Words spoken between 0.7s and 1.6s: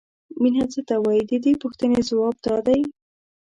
څه ته وایي د دې